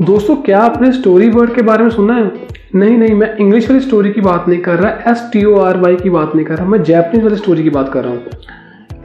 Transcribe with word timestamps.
दोस्तों, 0.00 0.34
क्या 0.36 0.60
आपने 0.60 0.90
स्टोरी 0.92 1.28
वर्ड 1.30 1.54
के 1.54 1.62
बारे 1.62 1.84
में 1.84 1.90
सुना 1.90 2.14
है? 2.14 2.30
नहीं 2.74 2.96
नहीं, 2.98 3.14
मैं 3.14 3.36
इंग्लिश 3.36 3.68
वाली 3.70 3.80
स्टोरी 3.80 4.10
की 4.12 4.20
बात 4.20 4.48
नहीं 4.48 4.60
कर 4.60 4.78
रहा 4.78 5.10
S 5.10 5.28
T 5.32 5.44
O 5.44 5.56
R 5.60 5.76
Y 5.76 5.96
की 5.96 6.10
बात 6.10 6.34
नहीं 6.34 6.44
कर 6.46 6.56
रहा, 6.56 6.66
मैं 6.66 6.82
जैपनीज 6.82 7.24
वाली 7.24 7.36
स्टोरी 7.36 7.62
की 7.62 7.70
बात 7.70 7.92
कर 7.92 8.04
रहा 8.04 8.12
हूँ। 8.12 8.20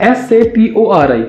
S 0.01 0.31
A 0.31 0.41
T 0.55 0.73
O 0.73 0.85
R 0.91 1.11
I 1.11 1.25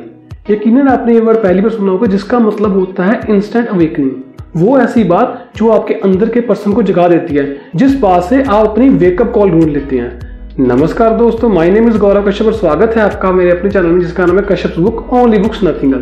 यकीन 0.50 0.88
आपने 0.88 1.14
ये 1.14 1.20
वर्ड 1.20 1.38
पहली 1.38 1.60
बार 1.60 1.70
सुना 1.70 1.92
होगा, 1.92 2.06
जिसका 2.06 2.38
मतलब 2.38 2.78
होता 2.78 3.04
है 3.04 3.20
इंस्टेंट 3.28 3.68
अवेकनिंग 3.68 4.10
वो 4.56 4.78
ऐसी 4.78 5.04
बात 5.04 5.50
जो 5.56 5.70
आपके 5.70 5.94
अंदर 5.94 6.28
के 6.28 6.40
पर्सन 6.42 6.72
को 6.72 6.82
जगा 6.82 7.08
देती 7.08 7.34
है, 7.34 7.60
जिस 7.76 7.98
बात 8.00 8.24
से 8.24 8.42
आप 8.42 8.66
अपनी 8.66 8.88
वेकअप 8.88 9.32
कॉल 9.32 9.50
ढूंढ 9.50 9.68
लेते 9.68 9.98
हैं। 9.98 10.27
नमस्कार 10.58 11.12
दोस्तों 11.16 11.48
my 11.48 11.70
name 11.70 11.88
is 11.88 11.96
Gaurav 11.98 12.26
Kashyap 12.28 12.46
और 12.46 12.52
स्वागत 12.52 12.96
है 12.96 13.02
आपका 13.02 13.30
मेरे 13.32 13.50
अपने 13.50 13.70
चैनल 13.70 13.86
में, 13.86 14.00
जिसका 14.00 14.24
नाम 14.26 14.38
है 14.38 14.42
Kashyap 14.44 14.78
book 14.78 15.12
only 15.14 15.38
books 15.38 15.60
nothing 15.64 15.94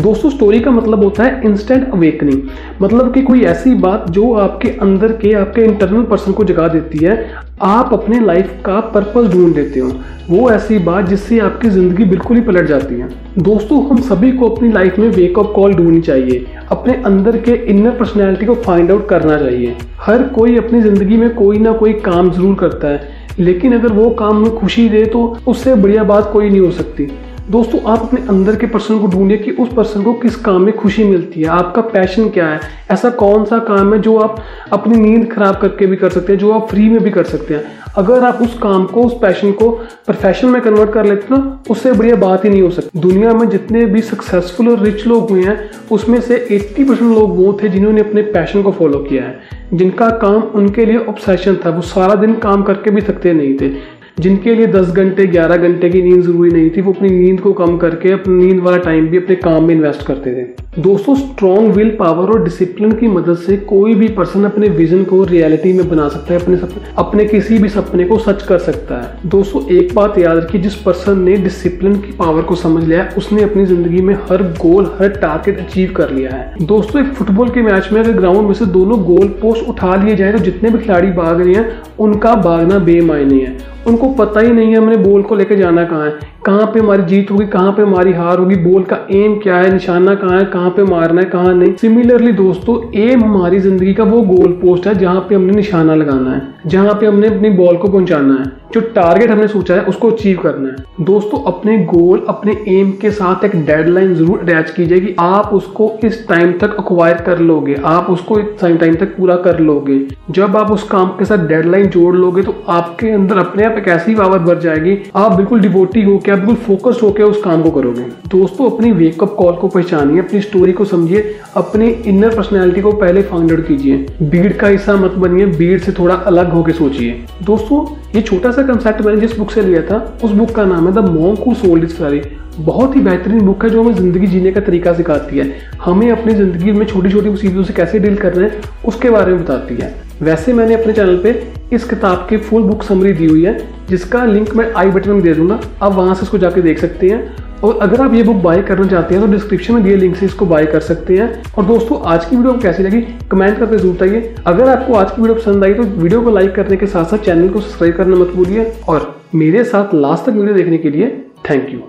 दोस्तों 0.00 0.30
स्टोरी 0.30 0.60
का 0.60 0.70
मतलब 0.70 1.04
होता 1.04 1.24
है 1.24 1.40
इंस्टेंट 1.46 1.92
अवेकनिंग 1.92 2.42
मतलब 2.82 3.12
कि 3.14 3.22
कोई 3.22 3.44
ऐसी 3.44 3.74
बात 3.76 4.10
जो 4.10 4.32
आपके 4.34 4.68
अंदर 4.82 5.12
के, 5.12 5.32
आपके 5.32 5.62
इंटरनल 5.62 6.02
पर्सन 6.02 6.32
को 6.32 6.44
जगा 6.44 6.68
देती 6.68 7.04
है, 7.04 7.16
आप 7.62 7.92
अपने 7.92 8.20
लाइफ 8.20 8.52
का 8.66 8.78
पर्पस 8.94 9.32
ढूंढ 9.32 9.54
देते 9.54 9.80
हो। 9.80 9.90
वो 10.30 10.50
ऐसी 10.50 10.78
बात 10.80 11.08
जिससे 11.08 11.38
आपकी 11.40 11.70
ज़िंदगी 11.70 12.04
बिल्कुल 12.04 12.36
ही 12.36 12.42
पलट 12.42 12.66
जाती 12.68 12.94
है। 12.94 13.08
दोस्तों, 13.40 13.82
हम 13.88 14.00
सभी 14.02 14.32
को 14.32 14.48
अपनी 14.48 14.72
लाइफ 14.72 14.98
में 14.98 15.08
वेकअप 15.10 15.52
कॉल 15.56 15.74
ढूंढनी 15.74 16.00
चाहिए। 16.02 16.46
अपने 16.70 17.02
अंदर 17.04 17.36
के 17.38 17.54
इनर 17.66 17.98
पर्सनैलिटी 17.98 18.46
को 18.46 18.54
फाइंड 18.56 18.90
आउट 18.90 19.08
करना 19.08 19.38
चाहिए। 19.38 19.76
हर 20.00 20.22
कोई 20.30 20.56
अपनी 20.58 20.80
ज़िंदगी 20.82 21.16
में 21.16 21.30
कोई 21.34 21.58
ना 21.58 21.72
कोई 21.74 21.92
काम 22.04 22.30
ज़रूर 22.30 22.54
करता 22.60 22.88
है। 22.88 23.15
लेकिन 23.38 23.74
अगर 23.74 23.92
वो 23.92 24.10
काम 24.10 24.36
में 24.36 24.56
खुशी 24.56 24.88
दे 24.88 25.04
तो 25.06 25.38
उससे 25.48 25.74
बढ़िया 25.74 26.04
बात 26.04 26.30
कोई 26.32 26.50
नहीं 26.50 26.60
हो 26.60 26.70
सकती। 26.70 27.08
दोस्तों, 27.50 27.80
आप 27.92 28.02
अपने 28.02 28.20
अंदर 28.20 28.56
के 28.56 28.66
पर्सन 28.66 28.98
को 28.98 29.06
ढूंढिए 29.06 29.38
कि 29.38 29.50
उस 29.50 29.68
पर्सन 29.72 30.02
को 30.02 30.12
किस 30.12 30.36
काम 30.36 30.62
में 30.62 30.76
खुशी 30.76 31.04
मिलती 31.04 31.40
है। 31.40 31.46
आपका 31.46 31.82
पैशन 31.82 32.28
क्या 32.28 32.46
है? 32.46 32.60
ऐसा 32.90 33.10
कौन 33.10 33.44
सा 33.44 33.58
काम 33.58 33.94
है 33.94 34.00
जो 34.00 34.16
आप 34.18 34.42
अपनी 34.72 34.96
नींद 34.96 35.32
खराब 35.32 35.56
करके 35.56 35.86
भी 35.86 35.96
कर 35.96 36.10
सकते 36.10 36.32
हैं, 36.32 36.40
जो 36.40 36.52
आप 36.52 36.68
फ्री 36.68 36.88
में 36.88 37.02
भी 37.02 37.10
कर 37.10 37.24
सकते 37.24 37.54
हैं? 37.54 37.64
अगर 37.96 38.24
आप 38.24 38.38
उस 38.42 38.58
काम 38.58 38.84
को, 38.84 39.02
उस 39.02 39.12
पैशन 39.12 39.52
को 39.52 39.70
प्रोफेशन 40.06 40.48
में 40.48 40.62
कन्वर्ट 40.62 40.90
कर 40.90 41.04
लेते 41.04 41.34
ना 41.34 41.62
उससे 41.70 41.92
बढ़िया 41.92 42.16
बात 42.16 42.44
ही 42.44 42.50
नहीं 42.50 42.62
हो 42.62 42.70
सकती। 42.70 43.00
दुनिया 43.00 43.32
में 43.32 43.48
जितने 43.48 43.84
भी 43.84 44.00
सक्सेसफुल 44.00 44.68
और 44.68 44.80
रिच 44.80 45.06
लोग 45.06 45.30
हुए 45.30 45.42
हैं, 45.42 45.70
उसमें 45.90 46.20
से 46.20 46.46
80 46.50 46.84
परसेंट 46.84 47.18
लोग 47.18 47.36
वो 47.36 47.58
थे 47.62 47.68
जिन्होंने 47.68 48.00
अपने 48.00 48.22
पैशन 48.22 48.62
को 48.62 48.72
फॉलो 48.72 48.98
किया 48.98 49.22
है। 49.22 49.55
जिनका 49.74 50.08
काम 50.08 50.34
उनके 50.34 50.86
लिए 50.86 50.98
ऑब्सेशन 50.98 51.56
था, 51.56 51.70
वो 51.70 51.82
सारा 51.82 52.14
दिन 52.14 52.34
काम 52.34 52.62
करके 52.62 52.90
भी 52.90 53.02
थकते 53.02 53.32
नहीं 53.32 53.56
थे। 53.60 53.96
जिनके 54.18 54.54
लिए 54.54 54.66
10 54.66 54.90
घंटे 54.90 55.26
11 55.26 55.56
घंटे 55.56 55.90
की 55.90 56.02
नींद 56.02 56.22
ज़रूरी 56.22 56.50
नहीं 56.50 56.70
थी, 56.70 56.80
वो 56.80 56.92
अपनी 56.92 57.08
नींद 57.08 57.40
को 57.40 57.52
कम 57.52 57.76
करके, 57.76 58.12
अपनी 58.12 58.44
नींद 58.44 58.60
वाला 58.60 58.76
टाइम 58.76 59.08
भी 59.08 59.16
अपने 59.16 59.36
काम 59.36 59.64
में 59.64 59.74
इन्वेस्ट 59.74 60.06
करते 60.06 60.34
थे। 60.34 60.65
दोस्तों 60.78 61.14
स्ट्रॉन्ग 61.14 61.72
विल 61.72 61.90
पावर 61.90 62.30
और 62.30 62.42
डिसिप्लिन 62.44 62.90
की 62.92 63.08
मदद 63.08 63.36
से 63.36 63.56
कोई 63.58 63.94
भी 63.94 64.08
पर्सन 64.08 64.44
अपने 64.44 64.68
विजन 64.68 65.04
को 65.04 65.22
रियलिटी 65.24 65.72
में 65.72 65.88
बना 65.88 66.08
सकता 66.08 66.34
है, 66.34 66.40
अपने 66.40 66.56
सपने, 66.56 66.82
अपने 66.98 67.24
किसी 67.24 67.58
भी 67.58 67.68
सपने 67.68 68.04
को 68.04 68.18
सच 68.18 68.42
कर 68.42 68.58
सकता 68.58 68.96
है। 68.96 69.28
दोस्तों, 69.28 69.62
एक 69.68 69.94
बात 69.94 70.18
याद 70.18 70.36
रखिए, 70.36 70.60
जिस 70.60 70.74
पर्सन 70.76 71.20
ने 71.20 71.36
डिसिप्लिन 71.36 71.94
की 71.96 72.12
पावर 72.12 72.42
को 72.42 72.54
समझ 72.54 72.82
लिया 72.84 73.02
है, 73.02 73.14
उसने 73.18 73.42
अपनी 73.42 73.64
ज़िंदगी 73.66 74.00
में 74.00 74.14
हर 74.30 74.42
गोल 74.54 74.90
हर 74.98 75.16
टारगेट 75.16 75.60
अचीव 75.60 75.92
कर 75.96 76.10
लिया 76.10 76.32
है। 76.32 76.66
दोस्तों, 76.66 77.02
एक 77.02 77.12
फुटबॉल 77.12 77.50
के 77.50 77.62
मैच 77.62 77.88
में 77.92 78.00
अगर 78.00 78.12
ग्राउंड 78.12 78.46
में 78.46 78.54
से 78.54 78.66
दोनों 78.66 79.02
गोल 79.04 79.28
पोस्ट 79.40 79.68
उठा 79.68 79.94
लिए 79.96 80.16
जाए 80.16 80.32
तो 80.32 80.38
जितने 80.40 80.70
भी 80.70 80.78
खिलाड़ी 80.78 81.10
भाग 81.12 81.40
रहे 81.40 81.54
हैं, 81.54 81.82
उनका 81.98 82.34
भागना 82.36 82.78
बेमायने 82.80 83.40
है। 83.40 83.56
उनको 83.86 84.08
पता 84.14 84.40
ही 84.40 84.52
नहीं 84.52 84.70
है 84.70 84.76
हमने 84.76 84.96
बॉल 84.98 85.22
को 85.22 85.34
लेकर 85.34 85.56
जाना 85.56 85.84
कहाँ 85.84 86.06
है। 86.06 86.34
कहाँ 86.46 86.66
पे 86.66 86.80
हमारी 86.80 87.02
जीत 87.04 87.30
होगी, 87.30 87.46
कहाँ 87.46 87.70
पे 87.72 87.82
हमारी 87.82 88.12
हार 88.12 88.38
होगी, 88.38 88.56
बॉल 88.56 88.82
का 88.84 88.96
एम 89.12 89.34
क्या 89.38 89.56
है, 89.56 89.72
निशाना 89.72 90.14
कहाँ 90.14 90.38
है, 90.38 90.44
कहाँ 90.46 90.70
पे 90.70 90.82
मारना 90.84 91.20
है, 91.20 91.28
कहाँ 91.28 91.54
नहीं। 91.54 91.74
सिमिलरली 91.76 92.32
दोस्तों 92.34 92.76
एम 93.00 93.24
हमारी 93.24 93.58
ज़िंदगी 93.60 93.94
का 93.94 94.04
वो 94.04 94.20
गोल 94.24 94.52
पोस्ट 94.60 94.86
है 94.86 94.94
जहाँ 94.94 95.20
पे 95.20 95.34
हमने 95.34 95.52
निशाना 95.52 95.94
लगाना 95.94 96.34
है, 96.34 96.42
जहाँ 96.66 96.94
पे 96.94 97.06
हमने 97.06 97.28
अपनी 97.28 97.50
बॉल 97.52 97.76
को 97.76 97.88
पहुंचाना 97.88 98.34
है। 98.34 98.54
जो 98.74 98.80
टारगेट 98.92 99.30
हमने 99.30 99.46
सोचा 99.48 99.74
है, 99.74 99.82
उसको 99.82 100.10
अचीव 100.10 100.38
करना 100.38 100.68
है। 100.68 101.04
दोस्तों, 101.04 101.42
अपने 101.44 101.76
गोल 101.86 102.24
अपने 102.28 102.52
एम 102.70 102.90
के 103.00 103.10
साथ 103.10 103.44
एक 103.44 103.54
डेडलाइन 103.56 104.14
ज़रूर 104.14 104.38
अटैच 104.40 104.70
कीजिए 104.70 105.00
कि 105.00 105.14
आप 105.20 105.50
उसको 105.54 105.90
इस 106.04 106.26
टाइम 106.28 106.52
तक 106.58 106.74
अक्वायर 106.78 107.20
कर 107.26 107.38
लोगे, 107.40 107.74
आप 107.84 108.10
उसको 108.10 108.38
इस 108.40 108.46
टाइम 108.60 108.94
तक 108.94 109.16
पूरा 109.16 109.36
कर 109.38 109.60
लोगे। 109.60 109.98
जब 110.30 110.56
आप 110.56 110.70
उस 110.70 110.82
काम 110.88 111.08
के 111.18 111.24
साथ 111.24 111.46
डेडलाइन 111.48 111.86
जोड़ 111.88 112.14
लोगे 112.16 112.42
तो 112.42 112.54
आपके 112.70 113.10
अंदर 113.10 113.38
अपने 113.38 113.64
आप 113.64 113.78
एक 113.78 113.88
ऐसी 113.88 114.14
पावर 114.14 114.38
बढ़ 114.40 114.58
जाएगी। 114.58 114.98
आप 115.16 115.32
बिल्कुल 115.32 115.60
डिवोटी 115.60 116.02
हो 116.02 116.20
आप 116.26 116.35
बिल्कुल 116.36 116.54
फोकस्ड 116.56 117.00
होकर 117.00 117.22
उस 117.22 117.40
काम 117.42 117.62
को 117.62 117.70
करोगे, 117.70 118.02
दोस्तों, 118.28 118.70
अपनी 118.70 118.90
वेकअप 118.92 119.34
कॉल 119.34 119.54
को 119.54 119.68
पहचानिए, 119.68 120.18
अपनी 120.20 120.40
स्टोरी 120.40 120.72
को 120.72 120.84
समझिए, 120.84 121.34
अपनी 121.56 121.88
इनर 121.88 122.34
पर्सनैलिटी 122.36 122.80
को 122.80 122.92
पहले 122.94 123.22
फाइंड 123.22 123.52
आउट 123.52 123.66
कीजिए। 123.68 124.06
भीड़ 124.22 124.52
का 124.52 124.68
हिस्सा 124.68 124.96
मत 124.96 125.12
बनिए 125.18 125.46
भीड़ 125.48 125.78
से 125.80 125.92
थोड़ा 125.92 126.14
अलग 126.14 126.52
होकर 126.52 126.72
सोचिए। 126.74 127.12
दोस्तों, 127.44 127.84
ये 128.14 128.22
छोटा 128.22 128.50
सा 128.50 128.62
कंसेप्ट 128.64 129.00
मैंने 129.00 129.20
जिस 129.20 129.38
बुक 129.38 129.50
से 129.50 129.62
लिया 129.62 129.82
था, 129.82 130.18
उस 130.24 130.30
बुक 130.30 130.50
का 130.50 130.64
नाम 130.64 130.86
है 130.88 130.94
the 130.94 131.08
monk 131.10 131.44
who 131.46 131.54
sold 131.56 131.84
his 131.84 131.94
Ferrari 131.94 132.22
बहुत 132.58 132.94
ही 132.96 133.00
बेहतरीन 133.00 133.40
बुक 133.40 133.64
है 133.64 133.70
जो 133.70 133.82
हमें 133.82 133.94
ज़िंदगी 133.94 134.26
जीने 134.26 134.50
का 134.52 134.60
तरीका 134.60 134.92
सिखाती 134.94 135.38
है। 135.38 135.52
हमें 135.84 136.10
अपनी 136.10 136.34
ज़िंदगी 136.34 136.72
में 136.72 136.84
छोटी 136.86 137.10
छोटी 137.10 137.28
मुसीबतों 137.28 137.62
से 137.64 137.72
कैसे 137.72 137.98
डील 137.98 138.16
करना 138.16 138.42
है, 138.42 138.60
उसके 138.84 139.10
बारे 139.10 139.32
में 139.32 139.42
बताती 139.42 139.74
है। 139.74 139.94
वैसे 140.22 140.52
मैंने 140.52 140.74
अपने 140.74 140.92
चैनल 140.92 141.16
पे 141.22 141.30
इस 141.72 141.84
किताब 141.84 142.26
की 142.28 142.36
फुल 142.38 142.62
बुक 142.62 142.82
समरी 142.82 143.12
दी 143.12 143.26
हुई 143.26 143.44
है, 143.44 143.58
जिसका 143.88 144.24
लिंक 144.24 144.54
मैं 144.56 144.72
आई 144.72 144.90
बटन 144.90 145.10
में 145.10 145.22
दे 145.22 145.34
दूँगा। 145.34 145.60
आप 145.82 145.92
वहाँ 145.92 146.14
से 146.14 146.22
इसको 146.22 146.38
जाके 146.38 146.62
देख 146.62 146.78
सकते 146.78 147.08
हैं। 147.08 147.44
और 147.58 147.78
अगर 147.82 148.00
आप 148.00 148.14
ये 148.14 148.22
बुक 148.22 148.36
बाय 148.42 148.62
करना 148.62 148.86
चाहते 148.86 149.14
हैं 149.14 149.24
तो 149.24 149.30
डिस्क्रिप्शन 149.32 149.74
में 149.74 149.82
दिए 149.84 149.96
लिंक 149.96 150.16
से 150.16 150.26
इसको 150.26 150.46
बाय 150.46 150.66
कर 150.66 150.80
सकते 150.80 151.16
हैं। 151.16 151.42
और 151.52 151.64
दोस्तों, 151.64 152.00
आज 152.02 152.24
की 152.24 152.36
वीडियो 152.36 152.52
कैसी 152.62 152.82
लगी? 152.82 153.00
कमेंट 153.30 153.58
करके 153.58 153.76
ज़रूर 153.76 153.94
बताइए। 153.94 154.34
अगर 154.46 154.68
आपको 154.68 154.94
आज 154.94 155.10
की 155.10 155.22
वीडियो 155.22 155.34
पसंद 155.34 155.64
आई 155.64 155.74
तो 155.74 155.82
वीडियो 155.82 156.20
को 156.20 156.30
लाइक 156.30 156.54
करने 156.54 156.76
के 156.76 156.86
साथ 156.86 157.04
साथ 157.04 157.18
चैनल 157.18 157.48
को 157.48 157.60
सब्सक्राइब 157.60 157.96
करना 157.96 158.16
मत 158.16 158.32
भूलिए। 158.36 158.72
और 158.88 159.14
मेरे 159.34 159.64
साथ 159.64 159.94
लास्ट 159.94 160.24
तक 160.26 160.32
वीडियो 160.32 160.54
देखने 160.54 160.78
के 160.78 160.90
लिए 160.90 161.08
थैंक 161.50 161.68
यू 161.72 161.80